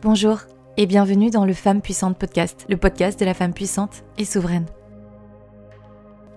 Bonjour 0.00 0.38
et 0.76 0.86
bienvenue 0.86 1.30
dans 1.30 1.44
le 1.44 1.52
Femme 1.52 1.82
Puissante 1.82 2.16
podcast, 2.16 2.64
le 2.68 2.76
podcast 2.76 3.18
de 3.18 3.24
la 3.24 3.34
femme 3.34 3.52
puissante 3.52 4.04
et 4.16 4.24
souveraine. 4.24 4.66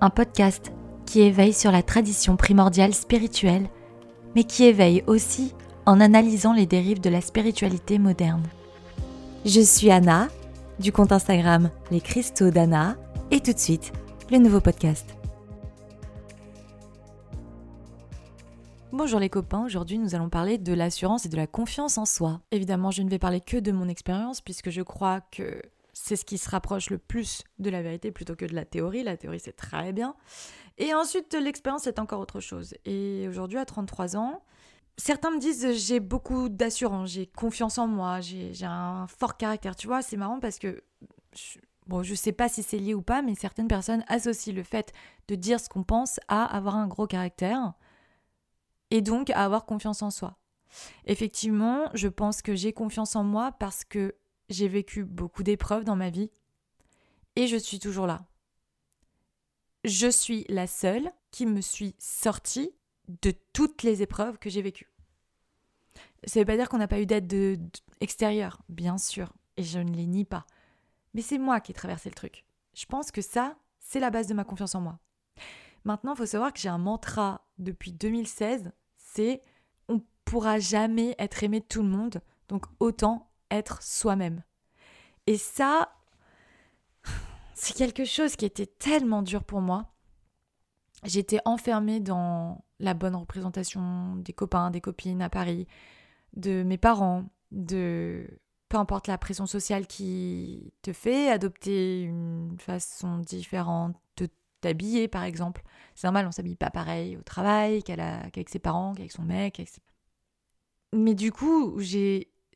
Un 0.01 0.09
podcast 0.09 0.71
qui 1.05 1.21
éveille 1.21 1.53
sur 1.53 1.71
la 1.71 1.83
tradition 1.83 2.37
primordiale 2.37 2.95
spirituelle, 2.95 3.69
mais 4.35 4.45
qui 4.45 4.63
éveille 4.63 5.03
aussi 5.05 5.53
en 5.85 5.99
analysant 5.99 6.53
les 6.53 6.65
dérives 6.65 7.01
de 7.01 7.11
la 7.11 7.21
spiritualité 7.21 7.99
moderne. 7.99 8.41
Je 9.45 9.61
suis 9.61 9.91
Anna, 9.91 10.29
du 10.79 10.91
compte 10.91 11.11
Instagram 11.11 11.69
Les 11.91 12.01
Cristaux 12.01 12.49
d'Anna, 12.49 12.95
et 13.29 13.41
tout 13.41 13.53
de 13.53 13.59
suite, 13.59 13.93
le 14.31 14.39
nouveau 14.39 14.59
podcast. 14.59 15.05
Bonjour 18.93 19.21
les 19.21 19.29
copains, 19.29 19.63
aujourd'hui 19.63 19.97
nous 19.97 20.15
allons 20.15 20.27
parler 20.27 20.57
de 20.57 20.73
l'assurance 20.73 21.25
et 21.25 21.29
de 21.29 21.37
la 21.37 21.47
confiance 21.47 21.97
en 21.97 22.03
soi. 22.03 22.41
Évidemment, 22.51 22.91
je 22.91 23.01
ne 23.01 23.09
vais 23.09 23.19
parler 23.19 23.39
que 23.39 23.55
de 23.55 23.71
mon 23.71 23.87
expérience 23.87 24.41
puisque 24.41 24.69
je 24.69 24.81
crois 24.81 25.21
que 25.21 25.61
c'est 25.93 26.17
ce 26.17 26.25
qui 26.25 26.37
se 26.37 26.49
rapproche 26.49 26.89
le 26.89 26.97
plus 26.97 27.45
de 27.59 27.69
la 27.69 27.81
vérité 27.81 28.11
plutôt 28.11 28.35
que 28.35 28.43
de 28.43 28.53
la 28.53 28.65
théorie. 28.65 29.03
La 29.03 29.15
théorie 29.15 29.39
c'est 29.39 29.55
très 29.55 29.93
bien. 29.93 30.13
Et 30.77 30.93
ensuite 30.93 31.33
l'expérience 31.35 31.83
c'est 31.83 31.99
encore 31.99 32.19
autre 32.19 32.41
chose. 32.41 32.73
Et 32.83 33.27
aujourd'hui 33.29 33.59
à 33.59 33.65
33 33.65 34.17
ans, 34.17 34.43
certains 34.97 35.31
me 35.31 35.39
disent 35.39 35.71
j'ai 35.71 36.01
beaucoup 36.01 36.49
d'assurance, 36.49 37.11
j'ai 37.11 37.27
confiance 37.27 37.77
en 37.77 37.87
moi, 37.87 38.19
j'ai 38.19 38.51
un 38.63 39.07
fort 39.07 39.37
caractère. 39.37 39.77
Tu 39.77 39.87
vois, 39.87 40.01
c'est 40.01 40.17
marrant 40.17 40.41
parce 40.41 40.59
que... 40.59 40.83
bon, 41.87 42.03
je 42.03 42.13
sais 42.13 42.33
pas 42.33 42.49
si 42.49 42.61
c'est 42.61 42.77
lié 42.77 42.93
ou 42.93 43.01
pas, 43.01 43.21
mais 43.21 43.35
certaines 43.35 43.69
personnes 43.69 44.03
associent 44.09 44.53
le 44.53 44.63
fait 44.63 44.91
de 45.29 45.35
dire 45.35 45.61
ce 45.61 45.69
qu'on 45.69 45.83
pense 45.83 46.19
à 46.27 46.43
avoir 46.43 46.75
un 46.75 46.87
gros 46.87 47.07
caractère 47.07 47.73
et 48.91 49.01
donc 49.01 49.29
à 49.31 49.43
avoir 49.43 49.65
confiance 49.65 50.01
en 50.01 50.11
soi. 50.11 50.37
Effectivement, 51.05 51.89
je 51.93 52.07
pense 52.07 52.41
que 52.41 52.55
j'ai 52.55 52.73
confiance 52.73 53.15
en 53.15 53.23
moi 53.23 53.51
parce 53.53 53.83
que 53.83 54.15
j'ai 54.49 54.67
vécu 54.67 55.03
beaucoup 55.03 55.43
d'épreuves 55.43 55.83
dans 55.83 55.95
ma 55.95 56.09
vie 56.09 56.29
et 57.35 57.47
je 57.47 57.57
suis 57.57 57.79
toujours 57.79 58.07
là. 58.07 58.25
Je 59.83 60.07
suis 60.07 60.45
la 60.47 60.67
seule 60.67 61.11
qui 61.31 61.45
me 61.45 61.61
suis 61.61 61.95
sortie 61.97 62.71
de 63.21 63.33
toutes 63.53 63.83
les 63.83 64.01
épreuves 64.01 64.37
que 64.37 64.49
j'ai 64.49 64.61
vécues. 64.61 64.89
Ça 66.25 66.39
ne 66.39 66.41
veut 66.41 66.45
pas 66.45 66.57
dire 66.57 66.69
qu'on 66.69 66.77
n'a 66.77 66.87
pas 66.87 67.01
eu 67.01 67.05
d'aide 67.05 67.59
extérieure, 67.99 68.61
bien 68.69 68.97
sûr, 68.97 69.33
et 69.57 69.63
je 69.63 69.79
ne 69.79 69.91
les 69.91 70.05
nie 70.05 70.25
pas. 70.25 70.45
Mais 71.13 71.21
c'est 71.21 71.39
moi 71.39 71.59
qui 71.59 71.71
ai 71.71 71.75
traversé 71.75 72.09
le 72.09 72.15
truc. 72.15 72.45
Je 72.73 72.85
pense 72.85 73.11
que 73.11 73.21
ça, 73.21 73.57
c'est 73.79 73.99
la 73.99 74.11
base 74.11 74.27
de 74.27 74.33
ma 74.33 74.43
confiance 74.43 74.75
en 74.75 74.81
moi. 74.81 74.99
Maintenant, 75.83 76.13
il 76.13 76.17
faut 76.17 76.25
savoir 76.25 76.53
que 76.53 76.59
j'ai 76.59 76.69
un 76.69 76.77
mantra 76.77 77.47
depuis 77.57 77.91
2016 77.91 78.71
c'est 79.13 79.41
on 79.87 80.01
pourra 80.25 80.59
jamais 80.59 81.15
être 81.19 81.43
aimé 81.43 81.59
de 81.59 81.65
tout 81.65 81.81
le 81.81 81.89
monde, 81.89 82.21
donc 82.47 82.65
autant 82.79 83.29
être 83.49 83.81
soi-même. 83.81 84.43
Et 85.27 85.37
ça, 85.37 85.91
c'est 87.53 87.75
quelque 87.75 88.05
chose 88.05 88.35
qui 88.35 88.45
était 88.45 88.65
tellement 88.65 89.21
dur 89.21 89.43
pour 89.43 89.61
moi. 89.61 89.93
J'étais 91.03 91.39
enfermée 91.45 91.99
dans 91.99 92.63
la 92.79 92.93
bonne 92.93 93.15
représentation 93.15 94.15
des 94.17 94.33
copains, 94.33 94.71
des 94.71 94.81
copines 94.81 95.21
à 95.21 95.29
Paris, 95.29 95.67
de 96.33 96.63
mes 96.63 96.77
parents, 96.77 97.25
de 97.51 98.27
peu 98.69 98.77
importe 98.77 99.07
la 99.07 99.17
pression 99.17 99.45
sociale 99.45 99.85
qui 99.85 100.73
te 100.81 100.93
fait 100.93 101.29
adopter 101.29 102.03
une 102.03 102.55
façon 102.57 103.17
différente 103.17 103.95
de 104.15 104.29
t'habiller 104.61 105.07
par 105.07 105.23
exemple. 105.23 105.63
C'est 105.95 106.07
normal, 106.07 106.25
on 106.27 106.31
s'habille 106.31 106.55
pas 106.55 106.69
pareil 106.69 107.17
au 107.17 107.21
travail 107.21 107.83
qu'avec 107.83 108.49
ses 108.49 108.59
parents, 108.59 108.93
qu'avec 108.93 109.11
son 109.11 109.23
mec. 109.23 109.61
Mais 110.93 111.15
du 111.15 111.31
coup, 111.31 111.79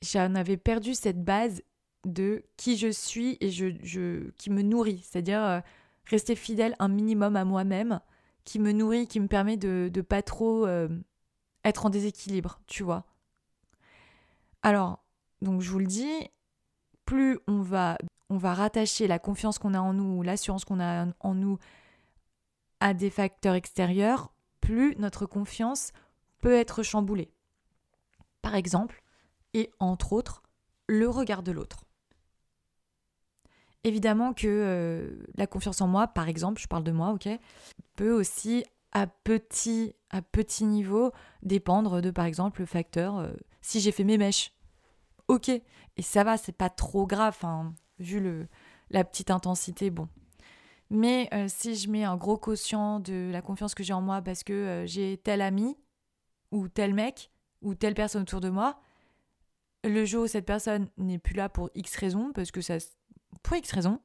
j'en 0.02 0.36
avais 0.36 0.58
perdu 0.58 0.94
cette 0.94 1.24
base 1.24 1.62
de 2.06 2.44
qui 2.58 2.78
je 2.78 2.90
suis 2.90 3.38
et 3.42 3.50
je, 3.50 3.76
je 3.82 4.30
qui 4.38 4.50
me 4.50 4.62
nourrit. 4.62 5.04
C'est-à-dire 5.04 5.44
euh, 5.44 5.60
rester 6.06 6.36
fidèle 6.36 6.76
un 6.80 6.88
minimum 6.88 7.36
à 7.36 7.46
moi-même, 7.46 8.00
qui 8.44 8.60
me 8.60 8.72
nourrit, 8.72 9.08
qui 9.08 9.20
me 9.20 9.28
permet 9.28 9.58
de 9.58 9.92
ne 9.94 10.02
pas 10.02 10.22
trop 10.22 10.66
euh, 10.68 10.88
être 11.64 11.86
en 11.86 11.90
déséquilibre, 11.90 12.62
tu 12.68 12.84
vois. 12.84 13.06
Alors, 14.62 15.04
donc 15.42 15.62
je 15.62 15.72
vous 15.72 15.80
le 15.80 15.88
dis, 15.88 16.30
plus 17.06 17.40
on 17.48 17.62
va, 17.62 17.98
on 18.30 18.38
va 18.38 18.54
rattacher 18.54 19.08
la 19.08 19.20
confiance 19.20 19.58
qu'on 19.58 19.74
a 19.74 19.80
en 19.80 19.94
nous, 19.94 20.22
l'assurance 20.22 20.66
qu'on 20.66 20.80
a 20.80 21.08
en 21.20 21.34
nous 21.34 21.58
à 22.80 22.94
des 22.94 23.10
facteurs 23.10 23.56
extérieurs, 23.56 24.34
plus 24.62 24.96
notre 24.98 25.26
confiance 25.26 25.92
peut 26.40 26.54
être 26.54 26.84
chamboulée. 26.84 27.32
Par 28.42 28.56
exemple, 28.56 29.04
et 29.54 29.72
entre 29.80 30.14
autres, 30.14 30.44
le 30.88 31.10
regard 31.10 31.44
de 31.44 31.52
l'autre. 31.52 31.86
Évidemment 33.84 34.34
que 34.34 34.48
euh, 34.48 35.24
la 35.36 35.48
confiance 35.48 35.82
en 35.82 35.88
moi, 35.88 36.08
par 36.08 36.28
exemple, 36.28 36.60
je 36.62 36.68
parle 36.68 36.84
de 36.84 36.92
moi, 36.92 37.12
ok, 37.12 37.30
peut 37.96 38.12
aussi 38.12 38.66
à 38.92 39.08
petit, 39.08 39.94
à 40.10 40.22
niveau 40.62 41.12
dépendre 41.44 42.02
de, 42.02 42.12
par 42.12 42.26
exemple, 42.26 42.62
le 42.62 42.66
facteur 42.66 43.20
euh, 43.20 43.32
si 43.62 43.80
j'ai 43.80 43.92
fait 43.92 44.04
mes 44.04 44.18
mèches. 44.18 44.54
Ok, 45.28 45.50
et 45.50 46.02
ça 46.02 46.24
va, 46.24 46.38
c'est 46.38 46.52
pas 46.52 46.70
trop 46.70 47.06
grave, 47.06 47.38
vu 48.00 48.20
le, 48.20 48.48
la 48.90 49.04
petite 49.04 49.32
intensité, 49.32 49.90
bon, 49.90 50.08
mais 50.90 51.30
euh, 51.34 51.46
si 51.48 51.76
je 51.76 51.90
mets 51.90 52.04
un 52.04 52.16
gros 52.16 52.38
quotient 52.38 53.00
de 53.00 53.30
la 53.32 53.42
confiance 53.42 53.74
que 53.74 53.84
j'ai 53.84 53.94
en 53.94 54.02
moi 54.02 54.22
parce 54.22 54.44
que 54.44 54.54
euh, 54.54 54.86
j'ai 54.86 55.18
tel 55.18 55.42
ami 55.42 55.78
ou 56.52 56.68
tel 56.68 56.94
mec 56.94 57.32
ou 57.62 57.74
telle 57.76 57.96
personne 57.96 58.22
autour 58.22 58.42
de 58.42 58.50
moi, 58.50 58.80
le 59.84 60.06
jour 60.06 60.24
où 60.24 60.28
cette 60.28 60.46
personne 60.46 60.90
n'est 60.98 61.20
plus 61.20 61.36
là 61.36 61.50
pour 61.50 61.70
X 61.76 61.96
raison, 61.96 62.32
parce 62.34 62.52
que 62.52 62.62
ça. 62.62 62.78
Pour 63.44 63.56
X 63.56 63.72
raison, 63.72 64.00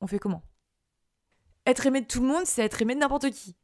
on 0.00 0.06
fait 0.06 0.18
comment? 0.18 0.42
Être 1.66 1.86
aimé 1.86 2.00
de 2.00 2.06
tout 2.06 2.20
le 2.20 2.28
monde, 2.28 2.46
c'est 2.46 2.62
être 2.62 2.80
aimé 2.82 2.94
de 2.94 3.00
n'importe 3.00 3.30
qui. 3.30 3.56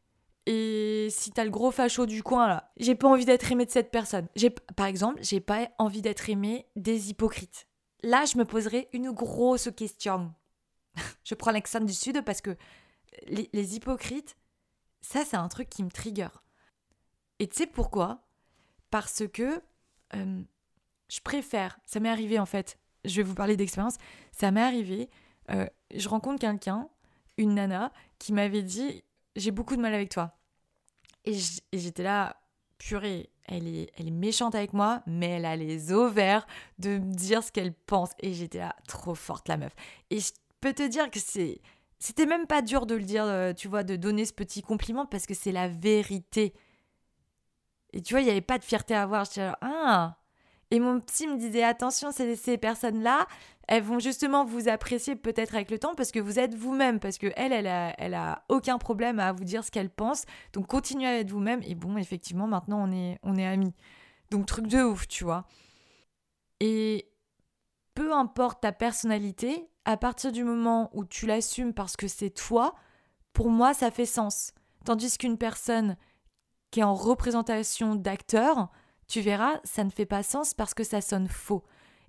Et 0.47 1.09
si 1.11 1.33
t'as 1.33 1.45
le 1.45 1.51
gros 1.51 1.71
facho 1.71 2.07
du 2.07 2.23
coin 2.23 2.47
là, 2.47 2.73
j'ai 2.77 2.95
pas 2.95 3.09
envie 3.09 3.25
d'être 3.25 3.51
aimé 3.51 3.67
de 3.67 3.71
cette 3.71 3.91
personne. 3.91 4.29
J'ai, 4.37 4.51
par 4.51 4.87
exemple, 4.87 5.19
j'ai 5.23 5.41
pas 5.41 5.69
envie 5.79 6.03
d'être 6.03 6.31
aimé 6.31 6.67
des 6.77 7.11
hypocrites. 7.11 7.67
Là, 8.03 8.25
je 8.25 8.39
me 8.39 8.45
poserai 8.45 8.89
une 8.93 9.11
grosse 9.11 9.71
question 9.77 10.33
je 11.25 11.35
prends 11.35 11.51
l'exemple 11.51 11.87
du 11.87 11.95
Sud 11.95 12.23
parce 12.25 12.41
que 12.41 12.57
les, 13.27 13.77
hypocrites, 13.77 14.37
ça, 15.01 15.25
c'est 15.25 15.37
un 15.37 15.49
truc 15.49 15.69
qui 15.69 15.85
me 15.85 15.91
trigger. 15.91 16.29
Et 17.39 17.49
tu 17.49 17.57
sais 17.57 17.67
pourquoi? 17.67 18.27
Parce 18.91 19.27
que 19.33 19.63
euh, 20.15 20.43
je 21.09 21.21
préfère, 21.21 21.79
ça 21.85 22.01
m'est 22.01 22.09
arrivé 22.09 22.39
en 22.39 22.47
fait, 22.47 22.79
je 23.05 23.17
vais 23.17 23.23
vous 23.23 23.35
parler 23.35 23.57
d'expérience, 23.57 23.97
ça 24.33 24.51
m'est 24.51 24.63
arrivé, 24.63 25.11
euh, 25.51 25.67
je 25.95 26.09
rencontre 26.09 26.41
quelqu'un, 26.41 26.89
une 27.37 27.55
nana, 27.55 27.93
qui 28.19 28.33
m'avait 28.33 28.63
dit 28.63 29.05
J'ai 29.37 29.51
beaucoup 29.51 29.77
de 29.77 29.81
mal 29.81 29.95
avec 29.95 30.11
toi. 30.11 30.39
Et 31.25 31.37
j'étais 31.73 32.05
là, 32.05 32.41
purée, 32.79 33.31
elle 33.45 33.67
est, 33.67 33.91
elle 33.97 34.09
est 34.09 34.13
méchante 34.13 34.55
avec 34.55 34.73
moi, 34.73 35.03
mais 35.07 35.31
elle 35.31 35.45
a 35.45 35.57
les 35.57 35.93
ovaires 35.93 36.47
de 36.79 36.99
me 36.99 37.15
dire 37.15 37.43
ce 37.43 37.51
qu'elle 37.51 37.73
pense. 37.73 38.11
Et 38.21 38.33
j'étais 38.33 38.59
là, 38.59 38.77
trop 38.87 39.15
forte 39.15 39.49
la 39.49 39.57
meuf. 39.57 39.75
Et 40.11 40.21
je 40.21 40.33
peux 40.61 40.73
te 40.73 40.87
dire 40.87 41.11
que 41.11 41.21
c'est 41.21 41.61
c'était 41.99 42.27
même 42.27 42.47
pas 42.47 42.63
dur 42.63 42.87
de 42.87 42.95
le 42.95 43.03
dire, 43.03 43.25
euh, 43.25 43.53
tu 43.53 43.69
vois, 43.69 43.83
de 43.83 43.97
donner 43.97 44.25
ce 44.27 44.33
petit 44.33 44.63
compliment 44.63 45.07
parce 45.07 45.27
que 45.27 45.35
c'est 45.35 45.53
la 45.53 45.69
vérité. 45.69 46.55
Et 47.93 48.03
tu 48.03 48.15
vois, 48.15 48.21
il 48.21 48.25
n'y 48.25 48.31
avait 48.31 48.41
pas 48.41 48.59
de 48.59 48.65
fierté 48.65 48.95
à 48.95 49.03
avoir. 49.03 49.25
Ah 49.63 50.19
Et 50.71 50.79
mon 50.79 51.01
psy 51.01 51.27
me 51.27 51.39
disait, 51.39 51.63
attention, 51.63 52.13
ces, 52.13 52.37
ces 52.37 52.59
personnes-là, 52.59 53.27
elles 53.69 53.83
vont 53.83 53.99
justement 53.99 54.45
vous 54.45 54.69
apprécier 54.69 55.17
peut-être 55.17 55.55
avec 55.55 55.71
le 55.71 55.79
temps 55.79 55.95
parce 55.95 56.13
que 56.13 56.21
vous 56.21 56.39
êtes 56.39 56.55
vous-même, 56.55 57.01
parce 57.01 57.19
que 57.19 57.33
elle, 57.37 57.53
elle 57.53 58.15
a 58.15 58.45
aucun 58.49 58.79
problème 58.79 59.19
à 59.19 59.33
vous 59.33 59.45
dire 59.45 59.65
ce 59.65 59.71
qu'elle 59.71 59.91
pense. 59.91 60.25
Donc 60.53 60.67
continuez 60.67 61.07
à 61.07 61.19
être 61.19 61.31
vous-même. 61.31 61.63
Et 61.65 61.75
bon, 61.75 61.97
effectivement, 61.97 62.47
maintenant, 62.47 62.87
on 62.87 62.93
est, 62.93 63.19
on 63.23 63.37
est 63.37 63.47
amis. 63.47 63.75
Donc 64.31 64.47
truc 64.47 64.67
de 64.67 64.83
ouf, 64.83 65.09
tu 65.09 65.25
vois. 65.25 65.47
Et 66.61 67.11
peu 67.95 68.13
importe 68.13 68.61
ta 68.63 68.73
personnalité, 68.73 69.69
à 69.87 69.97
partir 69.97 70.33
du 70.33 70.45
moment 70.45 70.91
où 70.93 71.05
tu 71.05 71.27
l'assumes 71.27 71.73
parce 71.73 71.97
que 71.97 72.09
c'est 72.09 72.31
toi, 72.31 72.75
pour 73.33 73.51
moi, 73.51 73.73
ça 73.73 73.91
fait 73.91 74.05
sens. 74.05 74.53
Tandis 74.85 75.17
qu'une 75.17 75.39
personne 75.39 75.97
qui 76.73 76.81
est 76.81 76.85
en 76.85 76.95
représentation 76.95 77.95
d'acteur, 77.95 78.69
tu 79.07 79.21
verras, 79.21 79.61
ça 79.63 79.85
ne 79.85 79.91
fait 79.91 80.05
pas 80.05 80.25
sens 80.25 80.55
parce 80.55 80.75
que 80.75 80.83
ça 80.85 81.01
sonne 81.01 81.29
faux. 81.29 81.65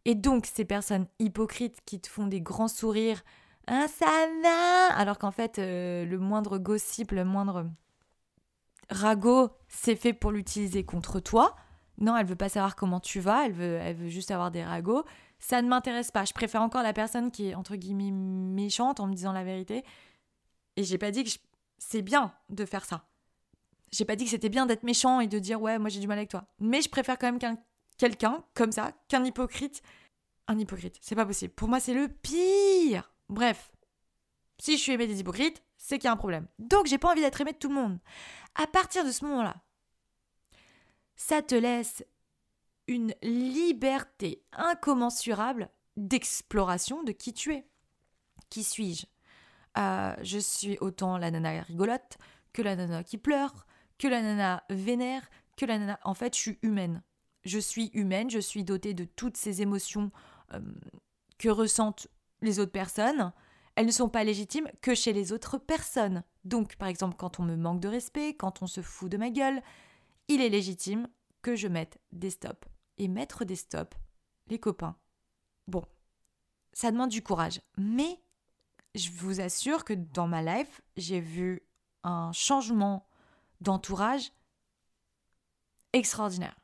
Et 0.06 0.15
donc, 0.15 0.47
ces 0.47 0.65
personnes 0.65 1.06
hypocrites 1.19 1.77
qui 1.85 2.01
te 2.01 2.09
font 2.09 2.25
des 2.25 2.41
grands 2.41 2.68
sourires, 2.68 3.24
ah, 3.68 3.85
ça 3.88 4.06
va 4.41 4.95
Alors 4.95 5.19
qu'en 5.19 5.31
fait, 5.31 5.59
euh, 5.59 6.03
le 6.06 6.18
moindre 6.18 6.57
gossip, 6.57 7.12
le 7.12 7.25
moindre 7.25 7.69
ragot, 8.89 9.51
c'est 9.68 9.95
fait 9.95 10.13
pour 10.13 10.31
l'utiliser 10.31 10.83
contre 10.83 11.19
toi. 11.19 11.56
Non, 12.00 12.18
elle 12.18 12.25
veut 12.25 12.35
pas 12.35 12.50
savoir 12.50 12.75
comment 12.75 13.00
tu 13.00 13.19
vas, 13.19 13.45
elle 13.45 13.53
veut, 13.53 13.77
elle 13.81 13.95
veut 13.95 14.07
juste 14.07 14.31
avoir 14.31 14.50
des 14.50 14.63
ragots 14.63 15.03
ça 15.39 15.61
ne 15.61 15.67
m'intéresse 15.67 16.11
pas. 16.11 16.25
Je 16.25 16.33
préfère 16.33 16.61
encore 16.61 16.83
la 16.83 16.93
personne 16.93 17.31
qui 17.31 17.49
est 17.49 17.55
entre 17.55 17.75
guillemets 17.75 18.11
méchante 18.11 18.99
en 18.99 19.07
me 19.07 19.13
disant 19.13 19.31
la 19.31 19.43
vérité. 19.43 19.83
Et 20.75 20.83
j'ai 20.83 20.97
pas 20.97 21.11
dit 21.11 21.23
que 21.23 21.29
c'est 21.77 22.01
bien 22.01 22.33
de 22.49 22.65
faire 22.65 22.85
ça. 22.85 23.07
J'ai 23.91 24.05
pas 24.05 24.15
dit 24.15 24.25
que 24.25 24.31
c'était 24.31 24.49
bien 24.49 24.65
d'être 24.65 24.83
méchant 24.83 25.19
et 25.19 25.27
de 25.27 25.39
dire 25.39 25.61
ouais, 25.61 25.79
moi 25.79 25.89
j'ai 25.89 25.99
du 25.99 26.07
mal 26.07 26.17
avec 26.17 26.29
toi. 26.29 26.45
Mais 26.59 26.81
je 26.81 26.89
préfère 26.89 27.17
quand 27.17 27.31
même 27.31 27.57
quelqu'un 27.97 28.43
comme 28.53 28.71
ça 28.71 28.91
qu'un 29.07 29.23
hypocrite 29.23 29.81
un 30.47 30.57
hypocrite. 30.57 30.97
C'est 31.01 31.15
pas 31.15 31.25
possible. 31.25 31.53
Pour 31.53 31.67
moi, 31.67 31.79
c'est 31.79 31.93
le 31.93 32.07
pire. 32.07 33.11
Bref, 33.29 33.71
si 34.57 34.77
je 34.77 34.81
suis 34.81 34.93
aimée 34.93 35.07
des 35.07 35.19
hypocrites, 35.19 35.61
c'est 35.77 35.97
qu'il 35.97 36.05
y 36.05 36.07
a 36.07 36.13
un 36.13 36.17
problème. 36.17 36.47
Donc, 36.57 36.87
j'ai 36.87 36.97
pas 36.97 37.11
envie 37.11 37.21
d'être 37.21 37.39
aimée 37.41 37.53
de 37.53 37.57
tout 37.57 37.69
le 37.69 37.75
monde. 37.75 37.99
À 38.55 38.67
partir 38.67 39.05
de 39.05 39.11
ce 39.11 39.25
moment-là, 39.25 39.55
ça 41.15 41.41
te 41.41 41.55
laisse 41.55 42.03
une 42.87 43.13
liberté 43.21 44.43
incommensurable 44.53 45.69
d'exploration 45.97 47.03
de 47.03 47.11
qui 47.11 47.33
tu 47.33 47.53
es. 47.53 47.67
Qui 48.49 48.63
suis-je? 48.63 49.05
Euh, 49.77 50.15
Je 50.21 50.39
suis 50.39 50.77
autant 50.79 51.17
la 51.17 51.31
nana 51.31 51.61
rigolote 51.61 52.17
que 52.53 52.61
la 52.61 52.75
nana 52.75 53.03
qui 53.03 53.17
pleure, 53.17 53.67
que 53.97 54.07
la 54.07 54.21
nana 54.21 54.63
vénère, 54.69 55.29
que 55.57 55.65
la 55.65 55.77
nana... 55.79 55.99
En 56.03 56.13
fait, 56.13 56.35
je 56.35 56.39
suis 56.39 56.59
humaine. 56.61 57.03
Je 57.43 57.59
suis 57.59 57.89
humaine, 57.93 58.29
je 58.29 58.39
suis 58.39 58.63
dotée 58.63 58.93
de 58.93 59.05
toutes 59.05 59.37
ces 59.37 59.61
émotions 59.61 60.11
euh, 60.53 60.59
que 61.37 61.49
ressentent 61.49 62.07
les 62.41 62.59
autres 62.59 62.71
personnes. 62.71 63.31
Elles 63.75 63.85
ne 63.85 63.91
sont 63.91 64.09
pas 64.09 64.23
légitimes 64.23 64.69
que 64.81 64.95
chez 64.95 65.13
les 65.13 65.31
autres 65.31 65.57
personnes. 65.57 66.23
Donc, 66.45 66.75
par 66.77 66.87
exemple, 66.87 67.15
quand 67.17 67.39
on 67.39 67.43
me 67.43 67.55
manque 67.55 67.79
de 67.79 67.87
respect, 67.87 68.33
quand 68.33 68.61
on 68.61 68.67
se 68.67 68.81
fout 68.81 69.11
de 69.11 69.17
ma 69.17 69.29
gueule, 69.29 69.61
il 70.27 70.41
est 70.41 70.49
légitime 70.49 71.07
que 71.41 71.55
je 71.55 71.67
mette 71.67 71.99
des 72.11 72.31
stops. 72.31 72.67
Et 72.97 73.07
mettre 73.07 73.45
des 73.45 73.55
stops, 73.55 73.95
les 74.47 74.59
copains, 74.59 74.97
bon, 75.67 75.85
ça 76.73 76.91
demande 76.91 77.09
du 77.09 77.21
courage. 77.21 77.61
Mais 77.77 78.21
je 78.95 79.11
vous 79.11 79.39
assure 79.39 79.85
que 79.85 79.94
dans 79.94 80.27
ma 80.27 80.41
life, 80.41 80.81
j'ai 80.95 81.19
vu 81.19 81.61
un 82.03 82.31
changement 82.31 83.07
d'entourage 83.61 84.31
extraordinaire. 85.94 86.57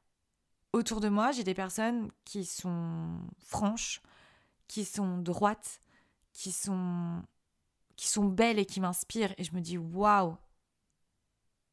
Autour 0.71 1.01
de 1.01 1.09
moi, 1.09 1.31
j'ai 1.31 1.44
des 1.44 1.53
personnes 1.53 2.12
qui 2.25 2.45
sont 2.45 3.19
franches, 3.39 4.01
qui 4.68 4.85
sont 4.85 5.19
droites, 5.19 5.81
qui 6.31 6.51
sont 6.51 7.24
belles 8.15 8.57
et 8.57 8.65
qui 8.65 8.81
m'inspirent 8.81 9.35
et 9.38 9.44
je 9.44 9.53
me 9.53 9.62
dis 9.62 9.77
waouh. 9.77 10.35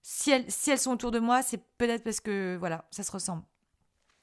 Si 0.03 0.31
elles, 0.31 0.51
si 0.51 0.71
elles 0.71 0.79
sont 0.79 0.93
autour 0.93 1.11
de 1.11 1.19
moi, 1.19 1.43
c'est 1.43 1.65
peut-être 1.79 2.05
parce 2.05 2.21
que 2.21 2.57
voilà, 2.59 2.87
ça 2.91 3.03
se 3.03 3.13
ressemble. 3.13 3.43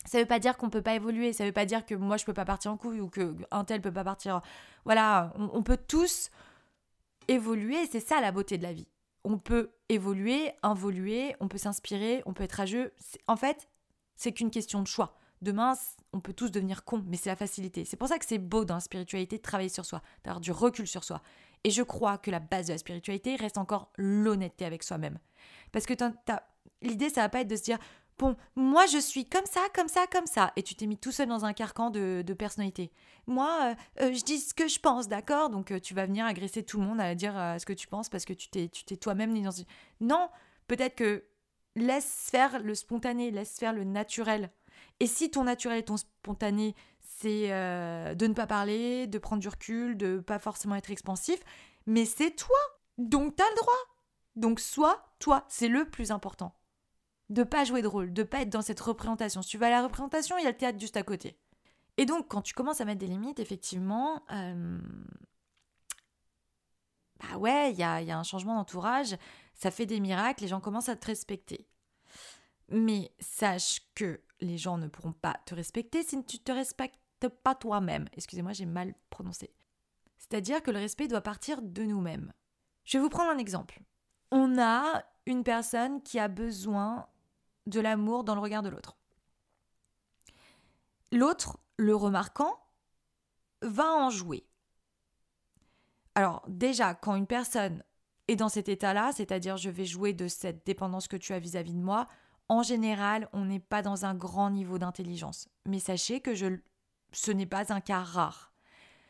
Ça 0.07 0.19
veut 0.19 0.25
pas 0.25 0.39
dire 0.39 0.57
qu'on 0.57 0.69
peut 0.69 0.81
pas 0.81 0.95
évoluer, 0.95 1.33
ça 1.33 1.45
veut 1.45 1.51
pas 1.51 1.65
dire 1.65 1.86
que 1.86 1.94
moi 1.94 2.18
je 2.18 2.25
peux 2.25 2.33
pas 2.33 2.45
partir 2.45 2.71
en 2.71 2.77
couille 2.77 3.01
ou 3.01 3.09
que 3.09 3.36
un 3.51 3.63
tel 3.63 3.81
peut 3.81 3.92
pas 3.92 4.04
partir. 4.04 4.42
Voilà, 4.86 5.33
on, 5.38 5.50
on 5.54 5.63
peut 5.63 5.77
tous 5.77 6.31
évoluer, 7.27 7.86
c'est 7.92 8.00
ça 8.00 8.21
la 8.21 8.31
beauté 8.31 8.57
de 8.57 8.63
la 8.63 8.74
vie 8.74 8.88
on 9.27 9.38
peut 9.38 9.71
évoluer, 9.89 10.51
involuer, 10.63 11.36
on 11.42 11.50
peut 11.50 11.57
s'inspirer, 11.57 12.24
on 12.25 12.33
peut 12.33 12.44
être 12.44 12.62
à 12.62 12.65
jeu. 12.65 12.94
En 13.27 13.36
fait, 13.36 13.68
c'est 14.15 14.31
qu'une 14.31 14.51
question 14.51 14.81
de 14.81 14.88
choix. 14.88 15.18
Demain, 15.42 15.74
on 16.13 16.21
peut 16.21 16.33
tous 16.33 16.50
devenir 16.50 16.86
con, 16.86 17.03
mais 17.06 17.18
c'est 17.18 17.30
la 17.30 17.36
facilité. 17.36 17.83
C'est 17.83 17.98
pour 17.98 18.07
ça 18.07 18.18
que 18.19 18.25
c'est 18.25 18.38
beau 18.38 18.63
dans 18.63 18.75
la 18.75 18.80
spiritualité 18.80 19.38
de 19.38 19.42
travailler 19.42 19.69
sur 19.69 19.86
soi, 19.86 20.01
d'avoir 20.24 20.39
du 20.39 20.51
recul 20.51 20.88
sur 20.88 21.03
soi. 21.03 21.21
Et 21.65 21.71
je 21.71 21.83
crois 21.83 22.18
que 22.18 22.31
la 22.31 22.39
base 22.39 22.68
de 22.68 22.71
la 22.71 22.77
spiritualité 22.77 23.36
reste 23.36 23.57
encore 23.57 23.92
l'honnêteté 23.98 24.63
avec 24.63 24.81
soi-même. 24.81 25.19
Parce 25.74 25.86
que 25.86 25.94
l'idée, 26.81 27.10
ça 27.10 27.21
va 27.21 27.30
pas 27.30 27.42
être 27.42 27.50
de 27.50 27.56
se 27.57 27.63
dire 27.63 27.80
Bon, 28.19 28.36
moi 28.56 28.88
je 28.88 28.98
suis 28.98 29.25
comme 29.25 29.46
ça, 29.46 29.62
comme 29.75 29.88
ça, 29.88 30.08
comme 30.12 30.25
ça. 30.25 30.52
Et 30.56 30.64
tu 30.64 30.74
t'es 30.74 30.88
mis 30.88 30.98
tout 30.98 31.12
seul 31.12 31.28
dans 31.28 31.46
un 31.46 31.54
carcan 31.54 31.92
de, 31.92 32.24
personnalité. 32.38 32.92
Moi, 33.28 33.75
euh, 34.02 34.06
euh, 34.06 34.14
je 34.14 34.24
dis 34.24 34.40
ce 34.40 34.54
que 34.56 34.68
je 34.68 34.80
pense, 34.80 35.08
d'accord? 35.08 35.50
Donc 35.52 35.72
euh, 35.72 35.80
tu 35.80 35.94
vas 35.94 36.06
venir 36.08 36.25
agresser 36.25 36.64
tout 36.64 36.80
le 36.80 36.86
monde 36.86 37.00
à 37.00 37.14
dire 37.14 37.34
ce 37.60 37.66
que 37.66 37.74
tu 37.74 37.88
penses 37.88 38.10
parce 38.10 38.25
que 38.25 38.34
tu 38.34 38.50
t'es, 38.50 38.69
tu 38.69 38.86
t'es 38.86 38.98
toi-même 38.98 39.31
mis 39.31 39.44
dans. 39.44 39.52
Non, 40.02 40.30
peut-être 40.68 40.96
que 40.96 41.25
laisse 41.75 42.30
faire 42.31 42.60
le 42.60 42.74
spontané, 42.74 43.30
laisse 43.30 43.58
faire 43.60 43.74
le 43.74 43.84
naturel. 43.84 44.50
Et 45.00 45.06
si 45.06 45.30
ton 45.30 45.44
naturel 45.44 45.80
et 45.80 45.86
ton 45.86 45.98
spontané, 45.98 46.75
c'est 47.02 47.50
de 47.50 48.28
ne 48.28 48.34
pas 48.34 48.48
parler, 48.48 49.06
de 49.06 49.20
prendre 49.20 49.42
du 49.42 49.48
recul, 49.48 49.96
de 49.96 50.20
pas 50.20 50.40
forcément 50.40 50.75
être 50.75 50.90
expansif, 50.90 51.40
mais 51.86 52.06
c'est 52.06 52.31
toi. 52.31 52.58
Donc 52.98 53.36
t'as 53.36 53.50
le 53.50 53.56
droit. 53.58 53.80
Donc 54.36 54.60
sois 54.60 55.13
toi, 55.20 55.46
c'est 55.50 55.68
le 55.68 55.86
plus 55.86 56.12
important 56.12 56.56
de 57.29 57.44
pas 57.44 57.63
jouer 57.63 57.81
de 57.81 57.88
rôle, 57.88 58.13
de 58.13 58.24
pas 58.24 58.41
être 58.41 58.50
dans 58.50 58.62
cette 58.62 58.79
représentation. 58.79 59.41
Si 59.41 59.50
tu 59.50 59.57
vas 59.57 59.68
à 59.68 59.71
la 59.71 59.83
représentation, 59.83 60.38
il 60.38 60.44
y 60.44 60.47
a 60.47 60.51
le 60.51 60.57
théâtre 60.57 60.79
juste 60.79 60.97
à 60.97 61.03
côté. 61.03 61.38
Et 61.97 62.06
donc, 62.06 62.27
quand 62.27 62.41
tu 62.41 62.53
commences 62.53 62.81
à 62.81 62.85
mettre 62.85 63.00
des 63.00 63.07
limites, 63.07 63.39
effectivement, 63.39 64.24
euh, 64.31 64.79
bah 67.19 67.38
ouais, 67.38 67.71
il 67.71 67.77
y 67.77 67.83
a, 67.83 68.01
y 68.01 68.12
a 68.12 68.18
un 68.18 68.24
changement 68.24 68.56
d'entourage, 68.56 69.18
ça 69.53 69.71
fait 69.71 69.85
des 69.85 70.00
miracles, 70.00 70.44
les 70.44 70.50
gens 70.50 70.62
commencent 70.62 70.89
à 70.89 70.95
te 70.95 71.07
respecter. 71.07 71.68
Mais 72.69 73.12
sache 73.19 73.81
que 73.95 74.21
les 74.39 74.57
gens 74.57 74.77
ne 74.77 74.88
pourront 74.88 75.13
pas 75.13 75.39
te 75.45 75.56
respecter 75.56 76.03
si 76.03 76.24
tu 76.24 76.38
ne 76.38 76.41
te 76.44 76.51
respectes 76.51 77.00
pas 77.44 77.56
toi-même. 77.56 78.07
Excusez-moi, 78.13 78.53
j'ai 78.53 78.65
mal 78.65 78.94
prononcé. 79.09 79.51
C'est-à-dire 80.18 80.62
que 80.62 80.71
le 80.71 80.79
respect 80.79 81.07
doit 81.07 81.21
partir 81.21 81.62
de 81.62 81.83
nous-mêmes. 81.83 82.33
Je 82.83 82.97
vais 82.97 83.03
vous 83.03 83.09
prendre 83.09 83.31
un 83.31 83.38
exemple. 83.38 83.79
On 84.31 84.59
a 84.59 85.03
une 85.25 85.44
personne 85.44 86.01
qui 86.03 86.19
a 86.19 86.27
besoin 86.27 87.07
de 87.68 87.80
l'amour 87.80 88.24
dans 88.24 88.36
le 88.36 88.42
regard 88.42 88.64
de 88.64 88.69
l'autre. 88.69 88.98
L'autre, 91.12 91.60
le 91.78 91.96
remarquant, 91.96 92.60
va 93.62 93.94
en 93.94 94.10
jouer. 94.10 94.46
Alors 96.16 96.44
déjà, 96.48 96.96
quand 96.96 97.16
une 97.16 97.28
personne 97.28 97.84
est 98.28 98.36
dans 98.36 98.50
cet 98.50 98.69
état-là, 98.69 99.12
c'est-à-dire 99.14 99.58
je 99.58 99.69
vais 99.69 99.86
jouer 99.86 100.14
de 100.14 100.28
cette 100.28 100.66
dépendance 100.66 101.08
que 101.08 101.16
tu 101.16 101.34
as 101.34 101.40
vis-à-vis 101.40 101.74
de 101.74 101.81
moi, 101.81 102.08
en 102.50 102.64
général, 102.64 103.30
on 103.34 103.46
n'est 103.46 103.60
pas 103.60 103.81
dans 103.81 104.06
un 104.06 104.16
grand 104.16 104.50
niveau 104.50 104.78
d'intelligence. 104.78 105.50
Mais 105.66 105.80
sachez 105.80 106.22
que 106.22 106.34
je, 106.34 106.60
ce 107.12 107.31
n'est 107.31 107.46
pas 107.46 107.74
un 107.74 107.81
cas 107.81 108.02
rare. 108.02 108.54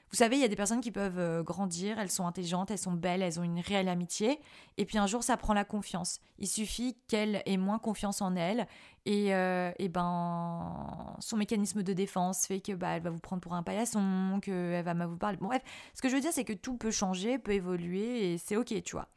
Vous 0.09 0.15
savez, 0.15 0.37
il 0.37 0.41
y 0.41 0.45
a 0.45 0.47
des 0.47 0.55
personnes 0.55 0.79
qui 0.79 0.91
peuvent 0.91 1.19
euh, 1.19 1.43
grandir, 1.43 1.99
elles 1.99 2.09
sont 2.09 2.25
intelligentes, 2.25 2.71
elles 2.71 2.77
sont 2.77 2.93
belles, 2.93 3.21
elles 3.21 3.39
ont 3.39 3.43
une 3.43 3.59
réelle 3.59 3.89
amitié, 3.89 4.39
et 4.77 4.85
puis 4.85 4.97
un 4.97 5.07
jour 5.07 5.21
ça 5.21 5.35
prend 5.35 5.53
la 5.53 5.65
confiance. 5.65 6.19
Il 6.39 6.47
suffit 6.47 6.95
qu'elle 7.07 7.41
ait 7.45 7.57
moins 7.57 7.77
confiance 7.77 8.21
en 8.21 8.35
elle, 8.35 8.67
et, 9.05 9.33
euh, 9.33 9.71
ben 9.89 11.15
son 11.19 11.37
mécanisme 11.37 11.83
de 11.83 11.93
défense 11.93 12.45
fait 12.45 12.61
que 12.61 12.73
bah, 12.73 12.91
elle 12.91 13.01
va 13.01 13.09
vous 13.09 13.19
prendre 13.19 13.41
pour 13.41 13.53
un 13.53 13.63
paillasson, 13.63 14.39
qu'elle 14.41 14.83
va 14.83 14.93
vous 15.07 15.17
parler. 15.17 15.37
Bref, 15.41 15.61
ce 15.93 16.01
que 16.01 16.09
je 16.09 16.15
veux 16.15 16.21
dire, 16.21 16.33
c'est 16.33 16.45
que 16.45 16.53
tout 16.53 16.77
peut 16.77 16.91
changer, 16.91 17.37
peut 17.37 17.53
évoluer, 17.53 18.33
et 18.33 18.37
c'est 18.37 18.55
ok, 18.55 18.81
tu 18.83 18.95
vois. 18.95 19.09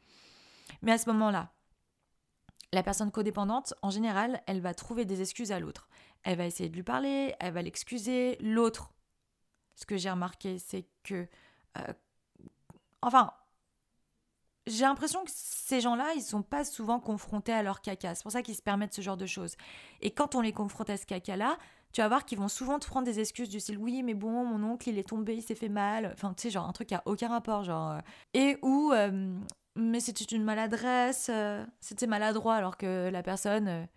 Mais 0.81 0.91
à 0.91 0.97
ce 0.97 1.09
moment-là, 1.09 1.51
la 2.73 2.83
personne 2.83 3.11
codépendante, 3.11 3.73
en 3.81 3.89
général, 3.89 4.41
elle 4.47 4.61
va 4.61 4.73
trouver 4.73 5.05
des 5.05 5.21
excuses 5.21 5.51
à 5.51 5.59
l'autre. 5.59 5.89
Elle 6.23 6.37
va 6.37 6.45
essayer 6.45 6.69
de 6.69 6.75
lui 6.75 6.83
parler, 6.83 7.33
elle 7.39 7.53
va 7.53 7.61
l'excuser, 7.61 8.37
l'autre 8.39 8.93
ce 9.75 9.85
que 9.85 9.97
j'ai 9.97 10.09
remarqué, 10.09 10.59
c'est 10.59 10.85
que. 11.03 11.27
Euh, 11.77 11.93
enfin, 13.01 13.31
j'ai 14.67 14.83
l'impression 14.83 15.23
que 15.23 15.31
ces 15.33 15.81
gens-là, 15.81 16.13
ils 16.15 16.21
sont 16.21 16.43
pas 16.43 16.63
souvent 16.63 16.99
confrontés 16.99 17.53
à 17.53 17.63
leur 17.63 17.81
caca. 17.81 18.15
C'est 18.15 18.23
pour 18.23 18.31
ça 18.31 18.41
qu'ils 18.41 18.55
se 18.55 18.61
permettent 18.61 18.93
ce 18.93 19.01
genre 19.01 19.17
de 19.17 19.25
choses. 19.25 19.55
Et 20.01 20.11
quand 20.11 20.35
on 20.35 20.41
les 20.41 20.53
confronte 20.53 20.89
à 20.89 20.97
ce 20.97 21.05
caca-là, 21.05 21.57
tu 21.93 22.01
vas 22.01 22.07
voir 22.07 22.25
qu'ils 22.25 22.37
vont 22.37 22.47
souvent 22.47 22.79
te 22.79 22.87
prendre 22.87 23.05
des 23.05 23.19
excuses 23.19 23.49
du 23.49 23.59
style 23.59 23.77
oui, 23.77 24.03
mais 24.03 24.13
bon, 24.13 24.45
mon 24.45 24.63
oncle, 24.71 24.89
il 24.89 24.97
est 24.97 25.09
tombé, 25.09 25.35
il 25.35 25.41
s'est 25.41 25.55
fait 25.55 25.69
mal. 25.69 26.11
Enfin, 26.13 26.33
tu 26.33 26.43
sais, 26.43 26.49
genre 26.51 26.67
un 26.67 26.71
truc 26.73 26.89
qui 26.89 26.95
a 26.95 27.03
aucun 27.05 27.29
rapport. 27.29 27.63
genre. 27.63 27.91
Euh. 27.91 27.99
Et 28.33 28.57
où. 28.61 28.91
Euh, 28.93 29.37
mais 29.75 30.01
c'était 30.01 30.25
une 30.25 30.43
maladresse, 30.43 31.31
c'était 31.79 32.05
maladroit 32.07 32.55
alors 32.55 32.75
que 32.77 33.09
la 33.09 33.23
personne. 33.23 33.87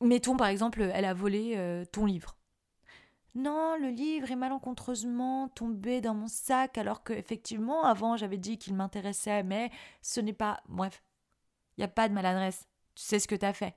mettons 0.00 0.36
par 0.36 0.46
exemple, 0.46 0.80
elle 0.94 1.04
a 1.04 1.12
volé 1.12 1.84
ton 1.90 2.06
livre. 2.06 2.36
Non, 3.36 3.76
le 3.76 3.90
livre 3.90 4.30
est 4.30 4.36
malencontreusement 4.36 5.48
tombé 5.50 6.00
dans 6.00 6.14
mon 6.14 6.26
sac 6.26 6.78
alors 6.78 7.04
que 7.04 7.12
effectivement 7.12 7.84
avant 7.84 8.16
j'avais 8.16 8.38
dit 8.38 8.56
qu'il 8.56 8.74
m'intéressait, 8.74 9.42
mais 9.42 9.70
ce 10.00 10.20
n'est 10.20 10.32
pas. 10.32 10.62
Bref, 10.68 11.02
il 11.76 11.80
n'y 11.80 11.84
a 11.84 11.88
pas 11.88 12.08
de 12.08 12.14
maladresse. 12.14 12.66
Tu 12.94 13.02
sais 13.02 13.18
ce 13.18 13.28
que 13.28 13.34
tu 13.34 13.44
as 13.44 13.52
fait. 13.52 13.76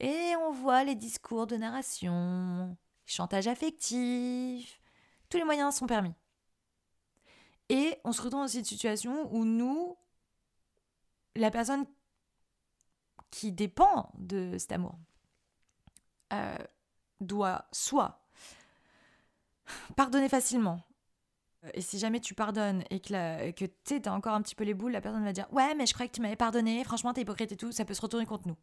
Et 0.00 0.34
on 0.36 0.50
voit 0.50 0.82
les 0.82 0.94
discours 0.94 1.46
de 1.46 1.56
narration, 1.56 2.74
chantage 3.04 3.48
affectif, 3.48 4.80
tous 5.28 5.36
les 5.36 5.44
moyens 5.44 5.74
sont 5.74 5.86
permis. 5.86 6.14
Et 7.68 7.98
on 8.04 8.12
se 8.12 8.22
retrouve 8.22 8.40
dans 8.40 8.48
cette 8.48 8.64
situation 8.64 9.30
où 9.30 9.44
nous, 9.44 9.98
la 11.36 11.50
personne 11.50 11.84
qui 13.30 13.52
dépend 13.52 14.10
de 14.16 14.56
cet 14.56 14.72
amour, 14.72 14.98
euh, 16.32 16.56
doit 17.20 17.68
soit 17.72 18.19
pardonner 19.96 20.28
facilement. 20.28 20.80
Euh, 21.64 21.70
et 21.74 21.80
si 21.80 21.98
jamais 21.98 22.20
tu 22.20 22.34
pardonnes 22.34 22.84
et 22.90 23.00
que, 23.00 23.50
que 23.52 23.64
tu 23.84 24.08
as 24.08 24.12
encore 24.12 24.34
un 24.34 24.42
petit 24.42 24.54
peu 24.54 24.64
les 24.64 24.74
boules, 24.74 24.92
la 24.92 25.00
personne 25.00 25.24
va 25.24 25.32
dire 25.32 25.46
Ouais, 25.52 25.74
mais 25.74 25.86
je 25.86 25.94
croyais 25.94 26.08
que 26.08 26.14
tu 26.14 26.22
m'avais 26.22 26.36
pardonné, 26.36 26.82
franchement, 26.84 27.12
t'es 27.12 27.22
hypocrite 27.22 27.52
et 27.52 27.56
tout, 27.56 27.72
ça 27.72 27.84
peut 27.84 27.94
se 27.94 28.02
retourner 28.02 28.26
contre 28.26 28.48
nous. 28.48 28.56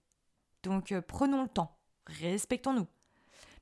Donc 0.64 0.92
euh, 0.92 1.02
prenons 1.02 1.44
le 1.44 1.50
temps, 1.50 1.78
respectons-nous. 2.08 2.88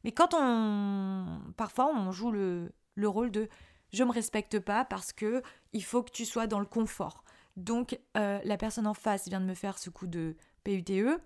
Mais 0.04 0.12
quand 0.12 0.34
on. 0.34 1.42
Parfois, 1.58 1.92
on 1.94 2.12
joue 2.12 2.32
le, 2.32 2.72
le 2.96 3.10
rôle 3.10 3.32
de 3.32 3.50
Je 3.92 4.04
me 4.04 4.12
respecte 4.12 4.60
pas 4.60 4.86
parce 4.86 5.14
que 5.14 5.42
il 5.74 5.84
faut 5.84 6.04
que 6.04 6.12
tu 6.12 6.26
sois 6.26 6.48
dans 6.48 6.60
le 6.60 6.66
confort. 6.66 7.24
Donc 7.58 8.00
euh, 8.18 8.40
la 8.44 8.58
personne 8.58 8.88
en 8.88 8.94
face 8.94 9.28
vient 9.28 9.40
de 9.40 9.46
me 9.46 9.54
faire 9.54 9.78
ce 9.78 9.90
coup 9.90 10.08
de 10.08 10.36
PUTE, 10.64 11.20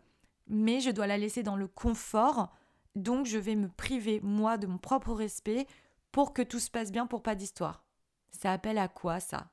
mais 0.48 0.80
je 0.80 0.92
dois 0.92 1.08
la 1.08 1.18
laisser 1.18 1.44
dans 1.44 1.56
le 1.56 1.68
confort. 1.68 2.54
Donc 2.96 3.26
je 3.26 3.38
vais 3.38 3.56
me 3.56 3.68
priver, 3.70 4.20
moi, 4.22 4.58
de 4.58 4.68
mon 4.68 4.78
propre 4.78 5.14
respect 5.14 5.68
pour 6.12 6.34
que 6.34 6.42
tout 6.42 6.60
se 6.60 6.72
passe 6.72 6.92
bien 6.92 7.08
pour 7.08 7.24
pas 7.24 7.36
d'histoire. 7.36 7.86
Ça 8.32 8.52
appelle 8.52 8.78
à 8.78 8.88
quoi 8.88 9.20
ça? 9.20 9.52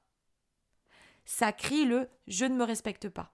Ça 1.24 1.52
crie 1.52 1.84
le 1.84 2.08
je 2.26 2.44
ne 2.44 2.56
me 2.56 2.64
respecte 2.64 3.08
pas. 3.08 3.32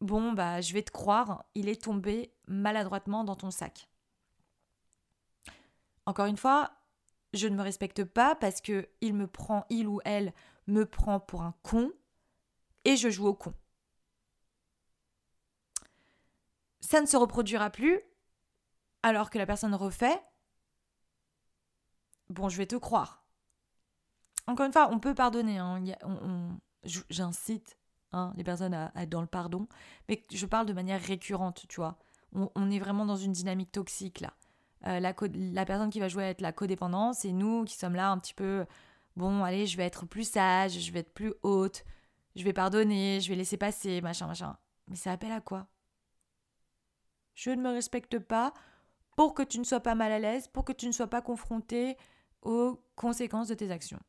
Bon, 0.00 0.32
bah, 0.32 0.60
je 0.60 0.72
vais 0.72 0.82
te 0.82 0.90
croire, 0.90 1.44
il 1.54 1.68
est 1.68 1.82
tombé 1.82 2.32
maladroitement 2.46 3.24
dans 3.24 3.36
ton 3.36 3.50
sac. 3.50 3.90
Encore 6.06 6.26
une 6.26 6.38
fois, 6.38 6.72
je 7.34 7.46
ne 7.46 7.56
me 7.56 7.62
respecte 7.62 8.04
pas 8.04 8.34
parce 8.34 8.60
que 8.60 8.88
il 9.00 9.14
me 9.14 9.26
prend, 9.26 9.66
il 9.68 9.86
ou 9.86 10.00
elle 10.04 10.32
me 10.66 10.86
prend 10.86 11.20
pour 11.20 11.42
un 11.42 11.54
con 11.62 11.92
et 12.84 12.96
je 12.96 13.10
joue 13.10 13.26
au 13.26 13.34
con. 13.34 13.54
Ça 16.80 17.00
ne 17.00 17.06
se 17.06 17.16
reproduira 17.16 17.70
plus 17.70 18.00
alors 19.02 19.30
que 19.30 19.38
la 19.38 19.46
personne 19.46 19.74
refait. 19.74 20.20
Bon, 22.30 22.48
je 22.48 22.56
vais 22.56 22.66
te 22.66 22.76
croire. 22.76 23.24
Encore 24.46 24.66
une 24.66 24.72
fois, 24.72 24.88
on 24.90 25.00
peut 25.00 25.14
pardonner. 25.14 25.58
Hein. 25.58 25.82
J'incite 26.84 27.76
hein, 28.12 28.32
les 28.36 28.44
personnes 28.44 28.72
à, 28.72 28.92
être 28.96 29.10
dans 29.10 29.20
le 29.20 29.26
pardon, 29.26 29.68
mais 30.08 30.24
je 30.32 30.46
parle 30.46 30.66
de 30.66 30.72
manière 30.72 31.00
récurrente, 31.00 31.66
tu 31.68 31.76
vois. 31.76 31.98
On, 32.32 32.70
est 32.70 32.78
vraiment 32.78 33.06
dans 33.06 33.16
une 33.16 33.32
dynamique 33.32 33.72
toxique 33.72 34.20
là. 34.20 34.32
Euh, 34.86 35.00
la, 35.00 35.12
personne 35.64 35.90
qui 35.90 35.98
va 35.98 36.08
jouer 36.08 36.24
à 36.24 36.28
être 36.30 36.40
la 36.40 36.52
codépendance, 36.52 37.24
et 37.24 37.32
nous 37.32 37.64
qui 37.64 37.76
sommes 37.76 37.96
là 37.96 38.10
un 38.10 38.18
petit 38.18 38.32
peu, 38.32 38.64
bon, 39.16 39.42
allez, 39.42 39.66
je 39.66 39.76
vais 39.76 39.84
être 39.84 40.06
plus 40.06 40.30
sage, 40.30 40.78
je 40.78 40.92
vais 40.92 41.00
être 41.00 41.12
plus 41.12 41.34
haute, 41.42 41.84
je 42.36 42.44
vais 42.44 42.52
pardonner, 42.52 43.20
je 43.20 43.28
vais 43.28 43.34
laisser 43.34 43.56
passer, 43.56 44.00
machin, 44.00 44.28
machin. 44.28 44.56
Mais 44.86 44.96
ça 44.96 45.10
appelle 45.10 45.32
à 45.32 45.40
quoi? 45.40 45.66
Je 47.34 47.50
ne 47.50 47.60
me 47.60 47.70
respecte 47.70 48.20
pas 48.20 48.54
pour 49.16 49.34
que 49.34 49.42
tu 49.42 49.58
ne 49.58 49.64
sois 49.64 49.80
pas 49.80 49.96
mal 49.96 50.12
à 50.12 50.20
l'aise, 50.20 50.46
pour 50.48 50.64
que 50.64 50.72
tu 50.72 50.86
ne 50.86 50.92
sois 50.92 51.08
pas 51.08 51.20
confronté 51.20 51.96
aux 52.42 52.82
conséquences 52.96 53.48
de 53.48 53.54
tes 53.54 53.70
actions. 53.70 54.00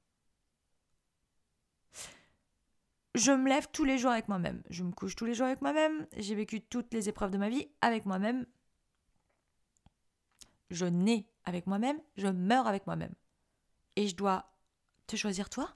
Je 3.16 3.32
me 3.32 3.50
lève 3.50 3.68
tous 3.72 3.84
les 3.84 3.98
jours 3.98 4.12
avec 4.12 4.30
moi-même. 4.30 4.64
Je 4.70 4.84
me 4.84 4.92
couche 4.92 5.16
tous 5.16 5.26
les 5.26 5.34
jours 5.34 5.48
avec 5.48 5.62
moi-même. 5.62 6.08
J'ai 6.16 6.36
vécu 6.36 6.62
toutes 6.62 6.94
les 6.94 7.10
épreuves 7.10 7.32
de 7.32 7.38
ma 7.38 7.50
vie 7.50 7.68
avec 7.82 8.06
moi-même. 8.06 8.46
Je 10.70 10.86
nais 10.86 11.28
avec 11.44 11.68
moi-même. 11.68 12.00
Je 12.16 12.28
meurs 12.28 12.68
avec 12.68 12.88
moi-même. 12.88 13.14
Et 13.98 14.08
je 14.08 14.16
dois 14.16 14.54
te 15.08 15.18
choisir 15.18 15.50
toi? 15.50 15.76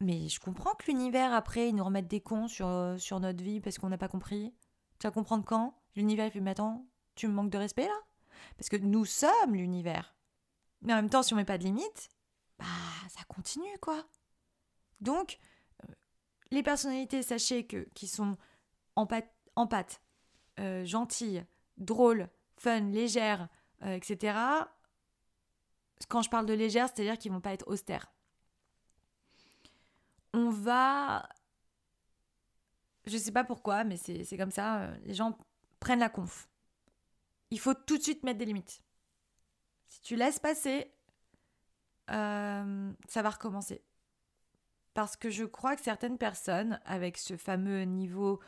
Mais 0.00 0.28
je 0.28 0.38
comprends 0.38 0.74
que 0.74 0.86
l'univers, 0.86 1.32
après, 1.32 1.70
il 1.70 1.76
nous 1.76 1.84
remette 1.84 2.08
des 2.08 2.20
cons 2.20 2.46
sur, 2.46 2.66
euh, 2.66 2.98
sur 2.98 3.20
notre 3.20 3.42
vie 3.42 3.60
parce 3.60 3.78
qu'on 3.78 3.88
n'a 3.88 3.96
pas 3.96 4.08
compris. 4.08 4.54
Tu 4.98 5.06
vas 5.06 5.12
comprendre 5.12 5.44
quand? 5.46 5.80
L'univers, 5.96 6.26
il 6.26 6.30
fait, 6.30 6.40
mais 6.40 6.50
attends, 6.50 6.86
tu 7.14 7.26
me 7.26 7.32
manques 7.32 7.50
de 7.50 7.58
respect 7.58 7.86
là? 7.86 8.02
Parce 8.56 8.68
que 8.68 8.76
nous 8.76 9.04
sommes 9.04 9.54
l'univers. 9.54 10.14
Mais 10.82 10.92
en 10.92 10.96
même 10.96 11.10
temps, 11.10 11.22
si 11.22 11.32
on 11.32 11.36
met 11.36 11.44
pas 11.44 11.58
de 11.58 11.64
limite, 11.64 12.08
bah, 12.58 12.66
ça 13.08 13.24
continue, 13.28 13.78
quoi. 13.80 14.04
Donc, 15.00 15.38
euh, 15.82 15.92
les 16.50 16.62
personnalités, 16.62 17.22
sachez 17.22 17.66
que 17.66 17.88
qui 17.94 18.06
sont 18.06 18.36
en 18.96 19.06
pâte, 19.06 20.02
euh, 20.60 20.84
gentilles, 20.84 21.44
drôles, 21.78 22.28
fun, 22.56 22.80
légères, 22.80 23.48
euh, 23.82 23.96
etc. 23.96 24.38
Quand 26.08 26.22
je 26.22 26.30
parle 26.30 26.46
de 26.46 26.54
légères, 26.54 26.88
c'est-à-dire 26.88 27.18
qu'ils 27.18 27.32
vont 27.32 27.40
pas 27.40 27.52
être 27.52 27.66
austères. 27.68 28.12
On 30.32 30.50
va 30.50 31.28
je 33.06 33.18
sais 33.18 33.32
pas 33.32 33.44
pourquoi, 33.44 33.84
mais 33.84 33.96
c'est 33.96 34.36
comme 34.36 34.50
ça. 34.50 34.90
Les 35.04 35.14
gens 35.14 35.36
prennent 35.80 35.98
la 35.98 36.08
conf. 36.08 36.48
Il 37.50 37.60
faut 37.60 37.74
tout 37.74 37.98
de 37.98 38.02
suite 38.02 38.22
mettre 38.22 38.38
des 38.38 38.44
limites. 38.46 38.82
Si 39.88 40.00
tu 40.00 40.16
laisses 40.16 40.38
passer, 40.38 40.90
euh, 42.10 42.92
ça 43.08 43.22
va 43.22 43.30
recommencer. 43.30 43.82
Parce 44.94 45.16
que 45.16 45.30
je 45.30 45.44
crois 45.44 45.76
que 45.76 45.82
certaines 45.82 46.18
personnes, 46.18 46.80
avec 46.84 47.18
ce 47.18 47.36
fameux 47.36 47.82
niveau 47.82 48.40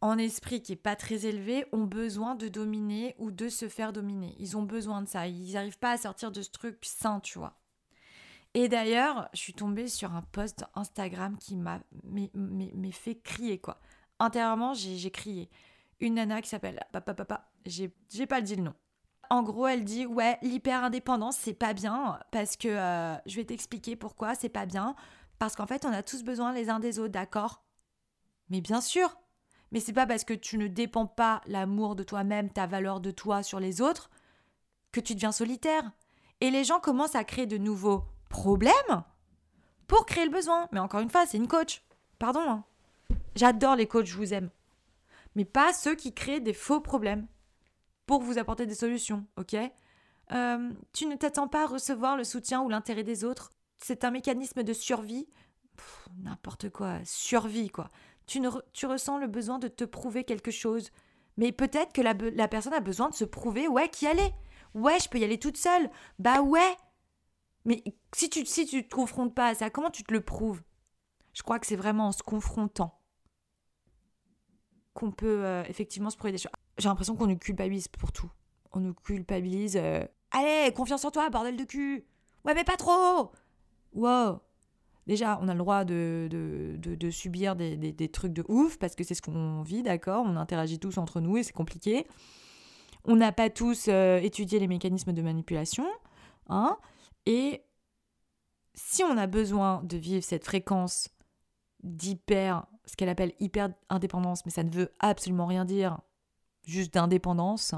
en 0.00 0.18
esprit 0.18 0.62
qui 0.62 0.72
est 0.72 0.76
pas 0.76 0.96
très 0.96 1.26
élevé, 1.26 1.66
ont 1.72 1.84
besoin 1.84 2.34
de 2.34 2.48
dominer 2.48 3.14
ou 3.18 3.30
de 3.30 3.48
se 3.48 3.68
faire 3.68 3.92
dominer. 3.92 4.34
Ils 4.38 4.56
ont 4.56 4.62
besoin 4.62 5.02
de 5.02 5.08
ça. 5.08 5.26
Ils 5.26 5.52
n'arrivent 5.52 5.78
pas 5.78 5.92
à 5.92 5.98
sortir 5.98 6.32
de 6.32 6.42
ce 6.42 6.50
truc 6.50 6.78
sain, 6.82 7.20
tu 7.20 7.38
vois. 7.38 7.58
Et 8.54 8.68
d'ailleurs, 8.68 9.28
je 9.32 9.40
suis 9.40 9.54
tombée 9.54 9.88
sur 9.88 10.14
un 10.14 10.22
post 10.22 10.64
Instagram 10.74 11.36
qui 11.38 11.56
m'a 11.56 11.80
fait 12.92 13.16
crier, 13.16 13.58
quoi 13.58 13.80
intérieurement, 14.18 14.74
j'ai 14.74 15.10
crié. 15.10 15.48
Une 16.00 16.14
nana 16.14 16.42
qui 16.42 16.48
s'appelle 16.48 16.80
Papa 16.92 17.14
Papa, 17.14 17.50
j'ai 17.66 17.90
pas 18.26 18.40
dit 18.40 18.56
le 18.56 18.62
nom. 18.62 18.74
En 19.30 19.42
gros, 19.42 19.66
elle 19.66 19.84
dit 19.84 20.06
Ouais, 20.06 20.38
l'hyper-indépendance, 20.42 21.36
c'est 21.36 21.54
pas 21.54 21.72
bien, 21.72 22.18
parce 22.30 22.56
que 22.56 22.68
euh, 22.68 23.16
je 23.26 23.36
vais 23.36 23.44
t'expliquer 23.44 23.96
pourquoi 23.96 24.34
c'est 24.34 24.48
pas 24.48 24.66
bien. 24.66 24.94
Parce 25.38 25.56
qu'en 25.56 25.66
fait, 25.66 25.84
on 25.84 25.92
a 25.92 26.02
tous 26.02 26.22
besoin 26.22 26.52
les 26.52 26.70
uns 26.70 26.80
des 26.80 26.98
autres, 26.98 27.12
d'accord? 27.12 27.64
Mais 28.50 28.60
bien 28.60 28.80
sûr 28.80 29.16
Mais 29.72 29.80
c'est 29.80 29.92
pas 29.92 30.06
parce 30.06 30.24
que 30.24 30.34
tu 30.34 30.58
ne 30.58 30.68
dépends 30.68 31.06
pas 31.06 31.40
l'amour 31.46 31.96
de 31.96 32.02
toi-même, 32.02 32.50
ta 32.50 32.66
valeur 32.66 33.00
de 33.00 33.10
toi 33.10 33.42
sur 33.42 33.60
les 33.60 33.80
autres, 33.80 34.10
que 34.92 35.00
tu 35.00 35.14
deviens 35.14 35.32
solitaire. 35.32 35.90
Et 36.40 36.50
les 36.50 36.64
gens 36.64 36.80
commencent 36.80 37.16
à 37.16 37.24
créer 37.24 37.46
de 37.46 37.58
nouveaux 37.58 38.04
problèmes 38.28 39.04
pour 39.86 40.06
créer 40.06 40.24
le 40.24 40.30
besoin. 40.30 40.68
Mais 40.72 40.80
encore 40.80 41.00
une 41.00 41.10
fois, 41.10 41.26
c'est 41.26 41.38
une 41.38 41.48
coach. 41.48 41.82
Pardon. 42.18 42.40
Hein. 42.46 42.64
J'adore 43.34 43.76
les 43.76 43.86
coachs, 43.86 44.06
je 44.06 44.16
vous 44.16 44.34
aime. 44.34 44.50
Mais 45.34 45.44
pas 45.44 45.72
ceux 45.72 45.94
qui 45.94 46.14
créent 46.14 46.40
des 46.40 46.54
faux 46.54 46.80
problèmes 46.80 47.26
pour 48.06 48.22
vous 48.22 48.38
apporter 48.38 48.66
des 48.66 48.74
solutions, 48.74 49.26
ok? 49.36 49.56
Euh, 50.32 50.70
Tu 50.92 51.06
ne 51.06 51.16
t'attends 51.16 51.48
pas 51.48 51.64
à 51.64 51.66
recevoir 51.66 52.16
le 52.16 52.24
soutien 52.24 52.62
ou 52.62 52.68
l'intérêt 52.68 53.04
des 53.04 53.24
autres. 53.24 53.50
C'est 53.78 54.04
un 54.04 54.10
mécanisme 54.10 54.62
de 54.62 54.72
survie. 54.72 55.26
N'importe 56.18 56.70
quoi, 56.70 56.98
survie 57.04 57.68
quoi. 57.68 57.88
Tu, 58.26 58.40
ne 58.40 58.48
tu 58.72 58.86
ressens 58.86 59.18
le 59.18 59.26
besoin 59.26 59.58
de 59.58 59.68
te 59.68 59.84
prouver 59.84 60.24
quelque 60.24 60.50
chose. 60.50 60.90
Mais 61.36 61.52
peut-être 61.52 61.92
que 61.92 62.00
la, 62.00 62.14
la 62.14 62.48
personne 62.48 62.72
a 62.72 62.80
besoin 62.80 63.08
de 63.08 63.14
se 63.14 63.24
prouver, 63.24 63.66
ouais, 63.68 63.88
qui 63.88 64.06
aller. 64.06 64.32
Ouais, 64.74 64.98
je 65.00 65.08
peux 65.08 65.18
y 65.18 65.24
aller 65.24 65.38
toute 65.38 65.56
seule. 65.56 65.90
Bah 66.18 66.40
ouais. 66.40 66.76
Mais 67.64 67.82
si 68.14 68.30
tu, 68.30 68.46
si 68.46 68.66
tu 68.66 68.86
te 68.86 68.94
confrontes 68.94 69.34
pas 69.34 69.48
à 69.48 69.54
ça, 69.54 69.70
comment 69.70 69.90
tu 69.90 70.04
te 70.04 70.12
le 70.12 70.20
prouves? 70.20 70.62
Je 71.32 71.42
crois 71.42 71.58
que 71.58 71.66
c'est 71.66 71.76
vraiment 71.76 72.08
en 72.08 72.12
se 72.12 72.22
confrontant 72.22 73.00
qu'on 74.94 75.10
peut 75.10 75.44
euh, 75.44 75.64
effectivement 75.68 76.10
se 76.10 76.16
prouver 76.16 76.32
des 76.32 76.38
choses. 76.38 76.52
J'ai 76.78 76.88
l'impression 76.88 77.16
qu'on 77.16 77.26
nous 77.26 77.36
culpabilise 77.36 77.88
pour 77.88 78.12
tout. 78.12 78.30
On 78.72 78.80
nous 78.80 78.94
culpabilise. 78.94 79.76
Euh, 79.76 80.04
Allez, 80.30 80.72
confiance 80.72 81.04
en 81.04 81.12
toi, 81.12 81.30
bordel 81.30 81.56
de 81.56 81.62
cul. 81.62 82.04
Ouais, 82.44 82.54
mais 82.54 82.64
pas 82.64 82.76
trop. 82.76 83.30
Wow. 83.92 84.40
Déjà, 85.06 85.38
on 85.40 85.48
a 85.48 85.52
le 85.52 85.58
droit 85.58 85.84
de, 85.84 86.28
de, 86.30 87.10
subir 87.10 87.54
des, 87.54 88.08
trucs 88.08 88.32
de 88.32 88.44
ouf 88.48 88.78
parce 88.78 88.96
que 88.96 89.04
c'est 89.04 89.14
ce 89.14 89.22
qu'on 89.22 89.62
vit, 89.62 89.82
d'accord? 89.82 90.24
On 90.26 90.36
interagit 90.36 90.80
tous 90.80 90.98
entre 90.98 91.20
nous 91.20 91.36
et 91.36 91.42
c'est 91.42 91.52
compliqué. 91.52 92.06
On 93.04 93.14
n'a 93.14 93.30
pas 93.30 93.48
tous 93.48 93.86
euh, 93.88 94.18
étudié 94.18 94.58
les 94.58 94.66
mécanismes 94.66 95.12
de 95.12 95.22
manipulation. 95.22 95.86
Hein 96.48 96.78
et 97.26 97.62
si 98.74 99.04
on 99.04 99.16
a 99.16 99.26
besoin 99.26 99.82
de 99.84 99.96
vivre 99.96 100.24
cette 100.24 100.44
fréquence 100.44 101.10
d'hyper 101.82 102.66
ce 102.86 102.96
qu'elle 102.96 103.08
appelle 103.08 103.32
hyper 103.40 103.70
indépendance, 103.88 104.44
mais 104.44 104.50
ça 104.50 104.62
ne 104.62 104.70
veut 104.70 104.90
absolument 105.00 105.46
rien 105.46 105.64
dire, 105.64 105.98
juste 106.66 106.94
d'indépendance, 106.94 107.74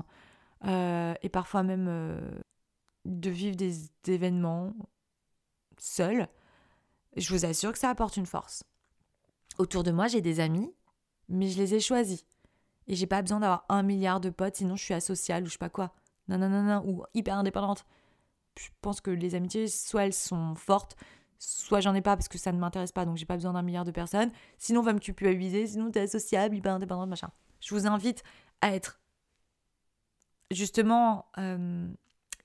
euh, 0.65 1.15
et 1.23 1.29
parfois 1.29 1.63
même 1.63 1.87
euh, 1.89 2.21
de 3.05 3.31
vivre 3.31 3.57
des, 3.57 3.91
événements 4.09 4.73
seul, 5.79 6.29
je 7.17 7.33
vous 7.35 7.45
assure 7.45 7.73
que 7.73 7.79
ça 7.79 7.91
apporte 7.91 8.17
une 8.17 8.27
force. 8.27 8.65
Autour 9.59 9.83
de 9.83 9.91
moi, 9.91 10.07
j'ai 10.07 10.21
des 10.21 10.41
amis, 10.41 10.73
mais 11.29 11.49
je 11.49 11.59
les 11.59 11.75
ai 11.75 11.81
choisis. 11.81 12.25
Et 12.87 12.95
j'ai 12.95 13.07
pas 13.07 13.23
besoin 13.23 13.41
d'avoir 13.41 13.65
un 13.69 13.83
milliard 13.83 14.21
de 14.21 14.31
potes, 14.31 14.57
sinon 14.57 14.77
je 14.77 14.85
suis 14.85 14.95
asociale 14.95 15.43
ou 15.43 15.47
je 15.47 15.53
sais 15.53 15.59
pas 15.59 15.69
quoi. 15.69 15.93
Non, 16.29 16.39
non, 16.39 16.49
non, 16.49 16.63
non, 16.63 16.83
ou 16.87 17.05
hyper 17.15 17.37
indépendante. 17.37 17.85
Je 18.59 18.69
pense 18.81 19.01
que 19.01 19.11
les 19.11 19.35
amitiés, 19.35 19.69
soit 19.69 20.07
elles 20.07 20.13
sont 20.13 20.55
fortes, 20.55 20.97
soit 21.39 21.81
j'en 21.81 21.95
ai 21.95 22.03
pas 22.03 22.17
parce 22.17 22.29
que 22.29 22.39
ça 22.39 22.53
ne 22.53 22.59
m'intéresse 22.59 22.93
pas, 22.93 23.05
donc 23.05 23.17
j'ai 23.17 23.27
pas 23.27 23.35
besoin 23.35 23.53
d'un 23.53 23.63
milliard 23.63 23.85
de 23.85 23.91
personnes. 23.91 24.31
Sinon, 24.59 24.81
on 24.81 24.85
va 24.85 24.93
me 24.93 24.99
culpabiliser, 24.99 25.67
sinon 25.67 25.91
t'es 25.91 26.01
associable, 26.01 26.57
hyper 26.57 26.75
indépendante, 26.75 27.09
machin. 27.09 27.31
Je 27.61 27.75
vous 27.75 27.87
invite 27.87 28.23
à 28.61 28.75
être 28.75 29.01
justement 30.51 31.27
euh, 31.39 31.89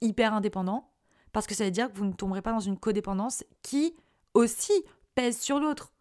hyper 0.02 0.34
indépendant 0.34 0.90
parce 1.32 1.48
que 1.48 1.56
ça 1.56 1.66
veut 1.66 1.72
dire 1.72 1.92
que 1.92 1.98
vous 1.98 2.06
ne 2.06 2.14
tomberez 2.14 2.42
pas 2.42 2.52
dans 2.52 2.60
une 2.60 2.78
codépendance 2.78 3.44
qui 3.62 3.96
aussi 4.34 4.74
pèse 5.16 5.40
sur 5.40 5.60
l'autre. 5.60 5.94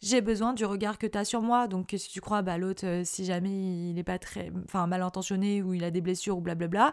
J'ai 0.00 0.20
besoin 0.20 0.52
du 0.52 0.64
regard 0.64 0.98
que 0.98 1.06
tu 1.06 1.16
as 1.16 1.24
sur 1.24 1.42
moi, 1.42 1.68
donc 1.68 1.94
si 1.96 2.10
tu 2.10 2.20
crois, 2.20 2.42
bah 2.42 2.58
l'autre, 2.58 2.84
euh, 2.86 3.02
si 3.04 3.24
jamais 3.24 3.50
il 3.50 3.94
n'est 3.94 4.02
pas 4.02 4.18
très, 4.18 4.50
mal 4.74 5.00
intentionné 5.00 5.62
ou 5.62 5.74
il 5.74 5.84
a 5.84 5.92
des 5.92 6.00
blessures 6.00 6.38
ou 6.38 6.40
blablabla, 6.40 6.92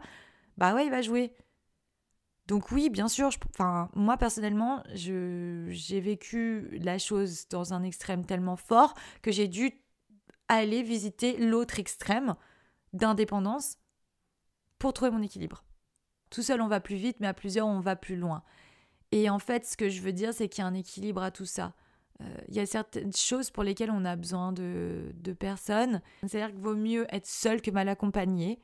bah 0.57 0.75
ouais, 0.75 0.85
il 0.85 0.91
va 0.91 1.01
jouer. 1.01 1.33
Donc 2.49 2.71
oui, 2.71 2.89
bien 2.89 3.07
sûr, 3.07 3.29
enfin, 3.53 3.89
moi 3.93 4.17
personnellement, 4.17 4.81
j'ai 4.95 5.99
vécu 5.99 6.79
la 6.81 6.97
chose 6.97 7.47
dans 7.47 7.75
un 7.75 7.83
extrême 7.83 8.25
tellement 8.25 8.55
fort 8.55 8.95
que 9.21 9.31
j'ai 9.31 9.47
dû 9.47 9.71
aller 10.47 10.81
visiter 10.81 11.37
l'autre 11.37 11.77
extrême 11.77 12.35
d'indépendance 12.91 13.77
pour 14.79 14.93
trouver 14.93 15.11
mon 15.11 15.21
équilibre. 15.21 15.63
Tout 16.31 16.41
seul, 16.41 16.59
on 16.63 16.67
va 16.67 16.79
plus 16.79 16.95
vite, 16.95 17.17
mais 17.19 17.27
à 17.27 17.35
plusieurs, 17.35 17.67
on 17.67 17.81
va 17.81 17.95
plus 17.95 18.15
loin. 18.15 18.41
Et 19.11 19.29
en 19.29 19.37
fait, 19.37 19.67
ce 19.67 19.77
que 19.77 19.87
je 19.87 20.01
veux 20.01 20.11
dire, 20.11 20.33
c'est 20.33 20.49
qu'il 20.49 20.63
y 20.63 20.65
a 20.65 20.67
un 20.67 20.73
équilibre 20.73 21.21
à 21.21 21.29
tout 21.29 21.45
ça. 21.45 21.75
Euh, 22.21 22.25
il 22.47 22.55
y 22.55 22.59
a 22.59 22.65
certaines 22.65 23.13
choses 23.13 23.51
pour 23.51 23.61
lesquelles 23.61 23.91
on 23.91 24.05
a 24.05 24.15
besoin 24.15 24.53
de, 24.53 25.11
de 25.13 25.33
personnes. 25.33 26.01
C'est-à-dire 26.25 26.49
qu'il 26.55 26.63
vaut 26.63 26.75
mieux 26.75 27.05
être 27.13 27.27
seul 27.27 27.61
que 27.61 27.69
mal 27.69 27.89
accompagné. 27.89 28.59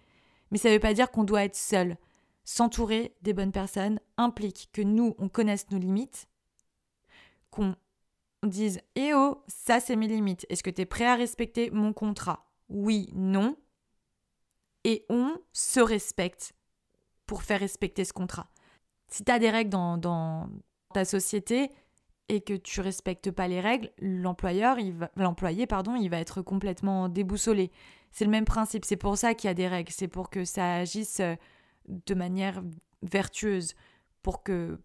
Mais 0.50 0.58
ça 0.58 0.70
ne 0.70 0.74
veut 0.74 0.80
pas 0.80 0.96
dire 0.96 1.12
qu'on 1.12 1.24
doit 1.24 1.44
être 1.44 1.56
seul. 1.56 1.98
S'entourer 2.46 3.16
des 3.24 3.34
bonnes 3.34 3.52
personnes 3.52 4.00
implique 4.18 4.70
que 4.72 4.84
nous, 4.84 5.16
on 5.18 5.30
connaisse 5.30 5.70
nos 5.72 5.80
limites, 5.80 6.28
qu'on 7.50 7.76
dise 8.44 8.80
Eh 8.96 9.14
oh, 9.16 9.44
ça 9.48 9.80
c'est 9.80 9.96
mes 9.96 10.08
limites. 10.08 10.46
Est-ce 10.50 10.62
que 10.62 10.70
tu 10.70 10.82
es 10.82 10.86
prêt 10.86 11.08
à 11.08 11.16
respecter 11.16 11.72
mon 11.72 11.92
contrat? 11.92 12.46
Oui, 12.70 13.10
non. 13.14 13.58
Et 14.84 15.06
on 15.10 15.36
se 15.54 15.80
respecte 15.80 16.54
pour 17.26 17.42
faire 17.42 17.60
respecter 17.60 18.06
ce 18.06 18.14
contrat. 18.14 18.48
Si 19.08 19.24
tu 19.24 19.32
as 19.32 19.40
des 19.40 19.50
règles 19.50 19.72
dans, 19.72 20.48
ta 20.94 21.04
société 21.04 21.72
et 22.30 22.42
que 22.42 22.54
tu 22.54 22.80
respectes 22.80 23.32
pas 23.32 23.48
les 23.48 23.60
règles, 23.60 23.92
l'employeur, 23.98 24.78
l'employé, 25.16 25.66
pardon, 25.68 25.96
il 25.96 26.10
va 26.10 26.20
être 26.20 26.42
complètement 26.44 27.10
déboussolé. 27.10 27.72
C'est 28.12 28.24
le 28.24 28.32
même 28.32 28.46
principe. 28.46 28.86
C'est 28.86 28.96
pour 28.96 29.18
ça 29.18 29.34
qu'il 29.34 29.48
y 29.48 29.52
a 29.52 29.56
des 29.56 29.68
règles. 29.68 29.92
C'est 29.92 30.08
pour 30.08 30.30
que 30.30 30.46
ça 30.46 30.76
agisse 30.76 31.20
euh, 31.20 31.36
de 31.88 32.14
manière 32.14 32.64
vertueuse, 33.02 33.76
pour 34.22 34.44
que 34.44 34.80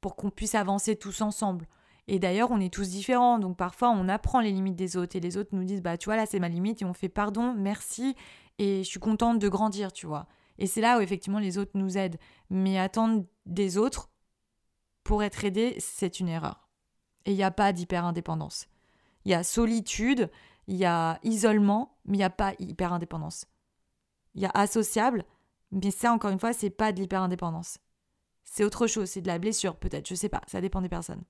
pour 0.00 0.14
qu'on 0.14 0.30
puisse 0.30 0.54
avancer 0.54 0.94
tous 0.94 1.22
ensemble. 1.22 1.66
Et 2.06 2.20
d'ailleurs, 2.20 2.52
on 2.52 2.60
est 2.60 2.72
tous 2.72 2.88
différents, 2.88 3.38
donc 3.38 3.56
parfois 3.56 3.90
on 3.90 4.08
apprend 4.08 4.40
les 4.40 4.52
limites 4.52 4.76
des 4.76 4.96
autres 4.96 5.16
et 5.16 5.20
les 5.20 5.36
autres 5.36 5.50
nous 5.52 5.64
disent 5.64 5.82
bah 5.82 5.98
tu 5.98 6.06
vois 6.06 6.16
là 6.16 6.24
c'est 6.24 6.38
ma 6.38 6.48
limite 6.48 6.82
et 6.82 6.84
on 6.84 6.94
fait 6.94 7.08
pardon, 7.08 7.54
merci 7.54 8.14
et 8.58 8.82
je 8.82 8.88
suis 8.88 9.00
contente 9.00 9.38
de 9.38 9.48
grandir, 9.48 9.92
tu 9.92 10.06
vois. 10.06 10.26
Et 10.58 10.66
c'est 10.66 10.80
là 10.80 10.98
où 10.98 11.00
effectivement 11.00 11.38
les 11.38 11.58
autres 11.58 11.72
nous 11.74 11.96
aident. 11.96 12.18
Mais 12.50 12.78
attendre 12.78 13.24
des 13.46 13.78
autres 13.78 14.10
pour 15.04 15.22
être 15.22 15.44
aidé, 15.44 15.76
c'est 15.78 16.20
une 16.20 16.28
erreur. 16.28 16.68
Et 17.24 17.32
il 17.32 17.36
n'y 17.36 17.44
a 17.44 17.50
pas 17.50 17.72
d'hyper-indépendance. 17.72 18.66
Il 19.24 19.30
y 19.30 19.34
a 19.34 19.44
solitude, 19.44 20.30
il 20.66 20.76
y 20.76 20.84
a 20.84 21.18
isolement, 21.22 21.98
mais 22.04 22.16
il 22.16 22.20
n'y 22.20 22.24
a 22.24 22.30
pas 22.30 22.54
hyper-indépendance. 22.58 23.46
Il 24.34 24.42
y 24.42 24.46
a 24.46 24.50
associable, 24.54 25.24
mais 25.72 25.90
ça, 25.90 26.12
encore 26.12 26.30
une 26.30 26.38
fois, 26.38 26.52
c'est 26.52 26.70
pas 26.70 26.92
de 26.92 27.00
l'hyper-indépendance. 27.00 27.78
C'est 28.44 28.64
autre 28.64 28.86
chose, 28.86 29.10
c'est 29.10 29.20
de 29.20 29.26
la 29.26 29.38
blessure, 29.38 29.76
peut-être, 29.76 30.08
je 30.08 30.14
sais 30.14 30.28
pas, 30.28 30.40
ça 30.46 30.60
dépend 30.60 30.80
des 30.80 30.88
personnes. 30.88 31.22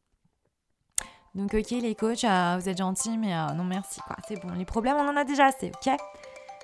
Donc, 1.35 1.54
ok, 1.54 1.71
les 1.71 1.95
coachs, 1.95 2.25
euh, 2.25 2.57
vous 2.59 2.68
êtes 2.68 2.78
gentils, 2.78 3.18
mais 3.18 3.35
euh, 3.35 3.52
non, 3.54 3.64
merci, 3.64 4.00
quoi. 4.00 4.16
C'est 4.26 4.40
bon, 4.40 4.52
les 4.54 4.64
problèmes, 4.64 4.97
on 4.97 5.09
en 5.09 5.16
a 5.16 5.25
déjà 5.25 5.47
assez, 5.47 5.71
ok? 5.71 5.95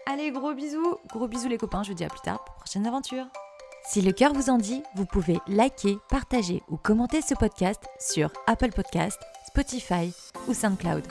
Allez, 0.06 0.30
gros 0.30 0.54
bisous. 0.54 0.96
Gros 1.08 1.28
bisous 1.28 1.48
les 1.48 1.58
copains, 1.58 1.82
je 1.82 1.90
vous 1.90 1.94
dis 1.94 2.04
à 2.04 2.08
plus 2.08 2.20
tard 2.20 2.44
pour 2.44 2.54
prochaine 2.56 2.86
aventure. 2.86 3.26
Si 3.86 4.00
le 4.00 4.12
cœur 4.12 4.32
vous 4.32 4.48
en 4.50 4.58
dit, 4.58 4.82
vous 4.94 5.06
pouvez 5.06 5.38
liker, 5.46 5.98
partager 6.08 6.62
ou 6.68 6.76
commenter 6.76 7.20
ce 7.20 7.34
podcast 7.34 7.86
sur 7.98 8.30
Apple 8.46 8.70
Podcast, 8.70 9.20
Spotify 9.46 10.12
ou 10.48 10.54
SoundCloud. 10.54 11.06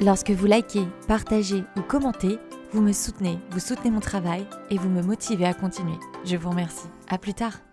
Lorsque 0.00 0.30
vous 0.30 0.46
likez, 0.46 0.86
partagez 1.08 1.64
ou 1.76 1.82
commentez, 1.82 2.38
vous 2.72 2.82
me 2.82 2.92
soutenez, 2.92 3.38
vous 3.50 3.60
soutenez 3.60 3.90
mon 3.90 4.00
travail 4.00 4.46
et 4.70 4.78
vous 4.78 4.88
me 4.88 5.02
motivez 5.02 5.46
à 5.46 5.54
continuer. 5.54 5.98
Je 6.24 6.36
vous 6.36 6.50
remercie. 6.50 6.88
À 7.08 7.18
plus 7.18 7.34
tard. 7.34 7.65